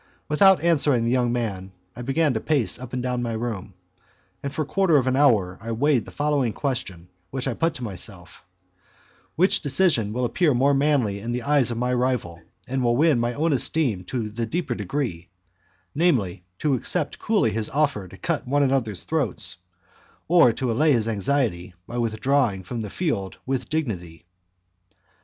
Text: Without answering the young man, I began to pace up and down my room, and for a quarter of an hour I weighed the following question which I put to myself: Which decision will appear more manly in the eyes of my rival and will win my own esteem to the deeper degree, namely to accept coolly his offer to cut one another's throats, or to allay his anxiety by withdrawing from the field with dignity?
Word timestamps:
Without 0.27 0.63
answering 0.63 1.05
the 1.05 1.11
young 1.11 1.31
man, 1.31 1.73
I 1.95 2.01
began 2.01 2.33
to 2.33 2.39
pace 2.39 2.79
up 2.79 2.91
and 2.91 3.03
down 3.03 3.21
my 3.21 3.33
room, 3.33 3.75
and 4.41 4.51
for 4.51 4.63
a 4.63 4.65
quarter 4.65 4.97
of 4.97 5.05
an 5.05 5.15
hour 5.15 5.59
I 5.61 5.71
weighed 5.73 6.05
the 6.05 6.11
following 6.11 6.53
question 6.53 7.07
which 7.29 7.47
I 7.47 7.53
put 7.53 7.75
to 7.75 7.83
myself: 7.83 8.43
Which 9.35 9.61
decision 9.61 10.11
will 10.11 10.25
appear 10.25 10.55
more 10.55 10.73
manly 10.73 11.19
in 11.19 11.33
the 11.33 11.43
eyes 11.43 11.69
of 11.69 11.77
my 11.77 11.93
rival 11.93 12.41
and 12.67 12.83
will 12.83 12.95
win 12.97 13.19
my 13.19 13.35
own 13.35 13.53
esteem 13.53 14.03
to 14.05 14.31
the 14.31 14.47
deeper 14.47 14.73
degree, 14.73 15.29
namely 15.93 16.45
to 16.57 16.73
accept 16.73 17.19
coolly 17.19 17.51
his 17.51 17.69
offer 17.69 18.07
to 18.07 18.17
cut 18.17 18.47
one 18.47 18.63
another's 18.63 19.03
throats, 19.03 19.57
or 20.27 20.51
to 20.51 20.71
allay 20.71 20.93
his 20.93 21.07
anxiety 21.07 21.75
by 21.85 21.99
withdrawing 21.99 22.63
from 22.63 22.81
the 22.81 22.89
field 22.89 23.37
with 23.45 23.69
dignity? 23.69 24.25